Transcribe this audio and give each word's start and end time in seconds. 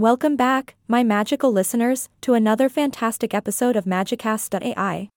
Welcome 0.00 0.34
back, 0.34 0.76
my 0.88 1.04
magical 1.04 1.52
listeners, 1.52 2.08
to 2.22 2.32
another 2.32 2.70
fantastic 2.70 3.34
episode 3.34 3.76
of 3.76 3.84
Magicast.ai. 3.84 5.10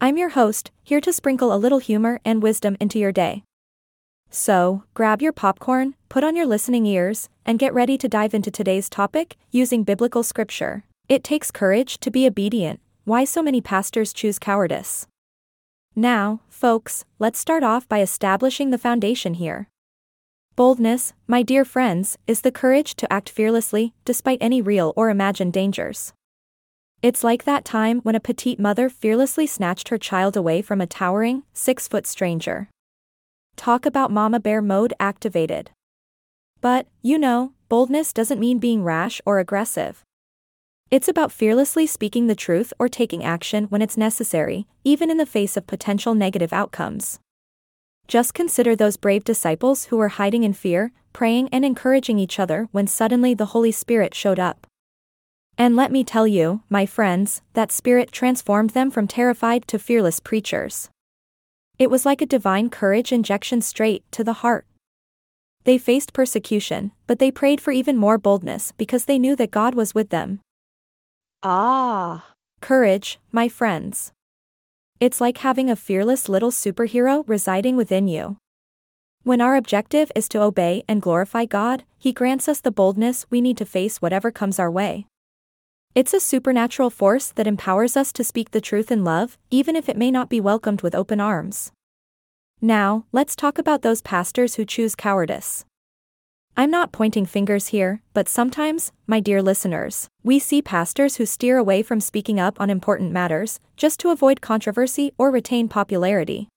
I'm 0.00 0.18
your 0.18 0.30
host, 0.30 0.72
here 0.82 1.00
to 1.00 1.12
sprinkle 1.12 1.54
a 1.54 1.56
little 1.56 1.78
humor 1.78 2.18
and 2.24 2.42
wisdom 2.42 2.76
into 2.80 2.98
your 2.98 3.12
day. 3.12 3.44
So, 4.28 4.82
grab 4.94 5.22
your 5.22 5.32
popcorn, 5.32 5.94
put 6.08 6.24
on 6.24 6.34
your 6.34 6.46
listening 6.46 6.84
ears, 6.84 7.28
and 7.46 7.60
get 7.60 7.72
ready 7.72 7.96
to 7.98 8.08
dive 8.08 8.34
into 8.34 8.50
today's 8.50 8.90
topic 8.90 9.36
using 9.52 9.84
biblical 9.84 10.24
scripture. 10.24 10.82
It 11.08 11.22
takes 11.22 11.52
courage 11.52 12.00
to 12.00 12.10
be 12.10 12.26
obedient. 12.26 12.80
Why 13.04 13.22
so 13.22 13.40
many 13.40 13.60
pastors 13.60 14.12
choose 14.12 14.40
cowardice? 14.40 15.06
Now, 15.94 16.40
folks, 16.48 17.04
let's 17.20 17.38
start 17.38 17.62
off 17.62 17.88
by 17.88 18.00
establishing 18.00 18.70
the 18.70 18.78
foundation 18.78 19.34
here. 19.34 19.68
Boldness, 20.54 21.14
my 21.26 21.42
dear 21.42 21.64
friends, 21.64 22.18
is 22.26 22.42
the 22.42 22.52
courage 22.52 22.94
to 22.96 23.10
act 23.10 23.30
fearlessly, 23.30 23.94
despite 24.04 24.36
any 24.42 24.60
real 24.60 24.92
or 24.96 25.08
imagined 25.08 25.54
dangers. 25.54 26.12
It's 27.00 27.24
like 27.24 27.44
that 27.44 27.64
time 27.64 28.00
when 28.00 28.14
a 28.14 28.20
petite 28.20 28.60
mother 28.60 28.90
fearlessly 28.90 29.46
snatched 29.46 29.88
her 29.88 29.96
child 29.96 30.36
away 30.36 30.60
from 30.60 30.82
a 30.82 30.86
towering, 30.86 31.44
six 31.54 31.88
foot 31.88 32.06
stranger. 32.06 32.68
Talk 33.56 33.86
about 33.86 34.10
mama 34.10 34.40
bear 34.40 34.60
mode 34.60 34.92
activated. 35.00 35.70
But, 36.60 36.86
you 37.00 37.18
know, 37.18 37.54
boldness 37.70 38.12
doesn't 38.12 38.38
mean 38.38 38.58
being 38.58 38.84
rash 38.84 39.22
or 39.24 39.38
aggressive. 39.38 40.04
It's 40.90 41.08
about 41.08 41.32
fearlessly 41.32 41.86
speaking 41.86 42.26
the 42.26 42.34
truth 42.34 42.74
or 42.78 42.90
taking 42.90 43.24
action 43.24 43.64
when 43.64 43.80
it's 43.80 43.96
necessary, 43.96 44.66
even 44.84 45.10
in 45.10 45.16
the 45.16 45.24
face 45.24 45.56
of 45.56 45.66
potential 45.66 46.14
negative 46.14 46.52
outcomes. 46.52 47.18
Just 48.08 48.34
consider 48.34 48.76
those 48.76 48.96
brave 48.96 49.24
disciples 49.24 49.84
who 49.84 49.96
were 49.96 50.08
hiding 50.08 50.44
in 50.44 50.52
fear, 50.52 50.92
praying 51.12 51.48
and 51.52 51.64
encouraging 51.64 52.18
each 52.18 52.38
other 52.38 52.68
when 52.72 52.86
suddenly 52.86 53.34
the 53.34 53.46
Holy 53.46 53.72
Spirit 53.72 54.14
showed 54.14 54.38
up. 54.38 54.66
And 55.58 55.76
let 55.76 55.92
me 55.92 56.02
tell 56.02 56.26
you, 56.26 56.62
my 56.68 56.86
friends, 56.86 57.42
that 57.52 57.70
Spirit 57.70 58.10
transformed 58.10 58.70
them 58.70 58.90
from 58.90 59.06
terrified 59.06 59.66
to 59.68 59.78
fearless 59.78 60.20
preachers. 60.20 60.88
It 61.78 61.90
was 61.90 62.06
like 62.06 62.22
a 62.22 62.26
divine 62.26 62.70
courage 62.70 63.12
injection 63.12 63.60
straight 63.60 64.04
to 64.12 64.24
the 64.24 64.34
heart. 64.34 64.66
They 65.64 65.78
faced 65.78 66.12
persecution, 66.12 66.92
but 67.06 67.18
they 67.18 67.30
prayed 67.30 67.60
for 67.60 67.70
even 67.70 67.96
more 67.96 68.18
boldness 68.18 68.72
because 68.72 69.04
they 69.04 69.18
knew 69.18 69.36
that 69.36 69.50
God 69.50 69.74
was 69.74 69.94
with 69.94 70.10
them. 70.10 70.40
Ah! 71.42 72.24
Courage, 72.60 73.18
my 73.30 73.48
friends. 73.48 74.12
It's 75.02 75.20
like 75.20 75.38
having 75.38 75.68
a 75.68 75.74
fearless 75.74 76.28
little 76.28 76.52
superhero 76.52 77.24
residing 77.26 77.76
within 77.76 78.06
you. 78.06 78.36
When 79.24 79.40
our 79.40 79.56
objective 79.56 80.12
is 80.14 80.28
to 80.28 80.40
obey 80.40 80.84
and 80.86 81.02
glorify 81.02 81.44
God, 81.44 81.82
He 81.98 82.12
grants 82.12 82.46
us 82.46 82.60
the 82.60 82.70
boldness 82.70 83.26
we 83.28 83.40
need 83.40 83.56
to 83.56 83.64
face 83.64 84.00
whatever 84.00 84.30
comes 84.30 84.60
our 84.60 84.70
way. 84.70 85.06
It's 85.96 86.14
a 86.14 86.20
supernatural 86.20 86.90
force 86.90 87.32
that 87.32 87.48
empowers 87.48 87.96
us 87.96 88.12
to 88.12 88.22
speak 88.22 88.52
the 88.52 88.60
truth 88.60 88.92
in 88.92 89.02
love, 89.02 89.38
even 89.50 89.74
if 89.74 89.88
it 89.88 89.96
may 89.96 90.12
not 90.12 90.28
be 90.28 90.40
welcomed 90.40 90.82
with 90.82 90.94
open 90.94 91.20
arms. 91.20 91.72
Now, 92.60 93.04
let's 93.10 93.34
talk 93.34 93.58
about 93.58 93.82
those 93.82 94.02
pastors 94.02 94.54
who 94.54 94.64
choose 94.64 94.94
cowardice. 94.94 95.64
I'm 96.54 96.70
not 96.70 96.92
pointing 96.92 97.24
fingers 97.24 97.68
here, 97.68 98.02
but 98.12 98.28
sometimes, 98.28 98.92
my 99.06 99.20
dear 99.20 99.40
listeners, 99.40 100.08
we 100.22 100.38
see 100.38 100.60
pastors 100.60 101.16
who 101.16 101.24
steer 101.24 101.56
away 101.56 101.82
from 101.82 101.98
speaking 101.98 102.38
up 102.38 102.60
on 102.60 102.68
important 102.68 103.10
matters, 103.10 103.58
just 103.74 103.98
to 104.00 104.10
avoid 104.10 104.42
controversy 104.42 105.12
or 105.16 105.30
retain 105.30 105.66
popularity. 105.66 106.48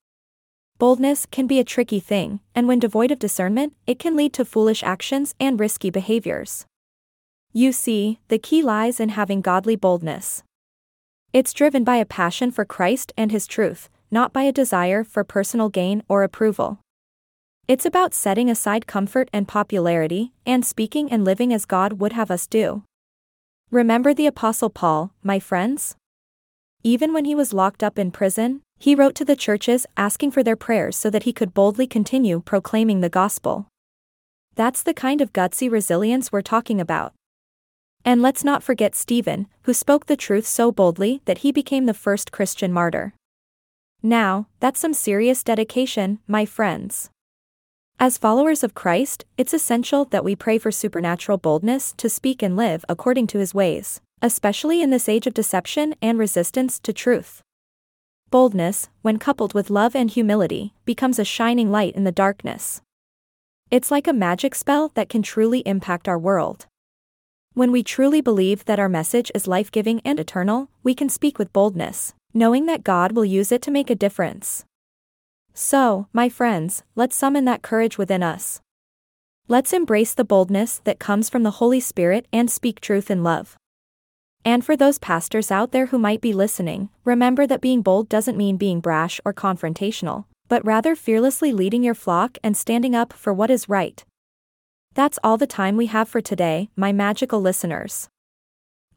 Boldness 0.80 1.26
can 1.26 1.48
be 1.48 1.62
a 1.62 1.64
tricky 1.64 2.02
thing, 2.02 2.42
and 2.54 2.68
when 2.68 2.80
devoid 2.80 3.10
of 3.10 3.20
discernment, 3.20 3.74
it 3.88 3.98
can 3.98 4.18
lead 4.18 4.34
to 4.34 4.44
foolish 4.44 4.84
actions 4.84 5.34
and 5.40 5.58
risky 5.58 5.90
behaviors. 5.90 6.66
You 7.54 7.72
see, 7.72 8.20
the 8.28 8.38
key 8.38 8.62
lies 8.62 9.00
in 9.00 9.10
having 9.10 9.40
godly 9.40 9.78
boldness. 9.78 10.44
It's 11.32 11.54
driven 11.54 11.86
by 11.86 11.96
a 11.96 12.06
passion 12.06 12.52
for 12.52 12.66
Christ 12.66 13.14
and 13.16 13.32
His 13.32 13.48
truth, 13.48 13.88
not 14.12 14.34
by 14.34 14.44
a 14.44 14.52
desire 14.52 15.06
for 15.06 15.24
personal 15.24 15.70
gain 15.70 16.04
or 16.10 16.24
approval. 16.24 16.80
It's 17.68 17.86
about 17.86 18.14
setting 18.14 18.48
aside 18.48 18.86
comfort 18.86 19.28
and 19.34 19.48
popularity, 19.48 20.34
and 20.46 20.64
speaking 20.64 21.12
and 21.12 21.26
living 21.26 21.52
as 21.52 21.66
God 21.66 21.94
would 21.94 22.14
have 22.14 22.30
us 22.30 22.46
do. 22.46 22.84
Remember 23.72 24.14
the 24.14 24.28
Apostle 24.28 24.70
Paul, 24.70 25.14
my 25.24 25.40
friends? 25.40 25.96
Even 26.84 27.12
when 27.12 27.26
he 27.26 27.34
was 27.34 27.54
locked 27.54 27.82
up 27.82 27.98
in 27.98 28.12
prison, 28.12 28.62
he 28.78 28.94
wrote 28.94 29.16
to 29.16 29.26
the 29.26 29.36
churches 29.36 29.88
asking 29.98 30.30
for 30.30 30.44
their 30.44 30.56
prayers 30.56 30.96
so 30.96 31.10
that 31.10 31.24
he 31.24 31.34
could 31.34 31.56
boldly 31.56 31.88
continue 31.88 32.40
proclaiming 32.40 33.02
the 33.02 33.10
gospel. 33.10 33.68
That's 34.54 34.84
the 34.84 34.94
kind 34.94 35.20
of 35.20 35.34
gutsy 35.34 35.70
resilience 35.70 36.32
we're 36.32 36.44
talking 36.44 36.80
about. 36.80 37.14
And 38.06 38.22
let's 38.22 38.44
not 38.44 38.62
forget 38.62 38.94
Stephen, 38.94 39.48
who 39.64 39.74
spoke 39.74 40.06
the 40.06 40.16
truth 40.16 40.46
so 40.46 40.72
boldly 40.72 41.22
that 41.26 41.40
he 41.40 41.52
became 41.52 41.88
the 41.88 41.96
first 41.96 42.32
Christian 42.32 42.72
martyr. 42.72 43.16
Now, 44.04 44.50
that's 44.60 44.80
some 44.80 44.94
serious 44.94 45.44
dedication, 45.44 46.20
my 46.28 46.46
friends. 46.46 47.10
As 47.98 48.18
followers 48.18 48.62
of 48.62 48.76
Christ, 48.76 49.24
it's 49.38 49.54
essential 49.54 50.04
that 50.06 50.26
we 50.26 50.36
pray 50.36 50.58
for 50.58 50.70
supernatural 50.70 51.38
boldness 51.38 51.94
to 51.94 52.10
speak 52.10 52.44
and 52.44 52.58
live 52.58 52.84
according 52.90 53.28
to 53.28 53.40
his 53.40 53.54
ways, 53.54 54.02
especially 54.22 54.82
in 54.82 54.90
this 54.90 55.08
age 55.08 55.28
of 55.28 55.34
deception 55.34 55.96
and 56.02 56.20
resistance 56.20 56.78
to 56.80 56.92
truth. 56.92 57.42
Boldness, 58.30 58.90
when 59.02 59.18
coupled 59.18 59.54
with 59.54 59.70
love 59.70 59.96
and 59.96 60.12
humility, 60.12 60.74
becomes 60.84 61.20
a 61.20 61.24
shining 61.24 61.72
light 61.72 61.96
in 61.96 62.04
the 62.04 62.12
darkness. 62.12 62.82
It's 63.72 63.92
like 63.92 64.08
a 64.08 64.14
magic 64.14 64.56
spell 64.56 64.92
that 64.96 65.08
can 65.08 65.22
truly 65.22 65.60
impact 65.60 66.10
our 66.10 66.20
world. 66.20 66.66
When 67.54 67.72
we 67.72 67.82
truly 67.82 68.20
believe 68.20 68.66
that 68.66 68.80
our 68.80 68.90
message 68.90 69.32
is 69.34 69.48
life 69.48 69.72
giving 69.72 70.02
and 70.04 70.20
eternal, 70.20 70.70
we 70.84 70.96
can 70.96 71.08
speak 71.08 71.40
with 71.40 71.54
boldness, 71.54 72.14
knowing 72.34 72.66
that 72.66 72.84
God 72.84 73.14
will 73.14 73.24
use 73.24 73.54
it 73.54 73.62
to 73.62 73.72
make 73.72 73.90
a 73.90 73.96
difference. 73.96 74.66
So, 75.58 76.08
my 76.12 76.28
friends, 76.28 76.84
let's 76.96 77.16
summon 77.16 77.46
that 77.46 77.62
courage 77.62 77.98
within 77.98 78.22
us. 78.22 78.60
Let's 79.48 79.72
embrace 79.72 80.14
the 80.14 80.26
boldness 80.26 80.82
that 80.84 81.00
comes 81.00 81.30
from 81.30 81.44
the 81.44 81.58
Holy 81.62 81.80
Spirit 81.80 82.28
and 82.34 82.52
speak 82.52 82.82
truth 82.82 83.10
in 83.10 83.24
love. 83.24 83.56
And 84.44 84.66
for 84.66 84.76
those 84.76 85.00
pastors 85.00 85.52
out 85.52 85.72
there 85.72 85.86
who 85.88 85.98
might 85.98 86.20
be 86.20 86.34
listening, 86.34 86.90
remember 87.06 87.48
that 87.48 87.62
being 87.62 87.82
bold 87.82 88.10
doesn't 88.10 88.38
mean 88.38 88.58
being 88.58 88.82
brash 88.82 89.22
or 89.24 89.34
confrontational, 89.34 90.26
but 90.50 90.66
rather 90.66 90.94
fearlessly 90.94 91.54
leading 91.54 91.86
your 91.86 91.96
flock 91.96 92.38
and 92.44 92.58
standing 92.58 92.94
up 92.94 93.14
for 93.14 93.34
what 93.34 93.50
is 93.50 93.70
right. 93.70 94.04
That's 94.94 95.20
all 95.24 95.38
the 95.38 95.48
time 95.48 95.78
we 95.78 95.86
have 95.86 96.10
for 96.10 96.20
today, 96.20 96.70
my 96.76 96.92
magical 96.92 97.40
listeners. 97.40 98.10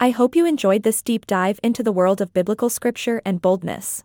I 0.01 0.11
hope 0.11 0.35
you 0.35 0.45
enjoyed 0.45 0.83
this 0.83 1.03
deep 1.03 1.25
dive 1.25 1.61
into 1.63 1.85
the 1.85 1.93
world 1.93 2.21
of 2.21 2.35
biblical 2.35 2.69
scripture 2.69 3.23
and 3.25 3.41
boldness. 3.41 4.03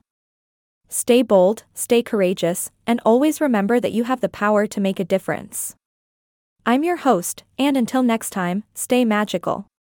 Stay 0.90 1.22
bold, 1.22 1.64
stay 1.74 2.04
courageous, 2.04 2.72
and 2.86 3.00
always 3.06 3.42
remember 3.42 3.80
that 3.80 3.94
you 3.94 4.04
have 4.04 4.22
the 4.22 4.30
power 4.30 4.68
to 4.68 4.82
make 4.82 5.00
a 5.00 5.06
difference. 5.06 5.76
I'm 6.66 6.84
your 6.84 6.98
host, 6.98 7.44
and 7.58 7.76
until 7.76 8.04
next 8.04 8.30
time, 8.30 8.64
stay 8.74 9.04
magical. 9.04 9.68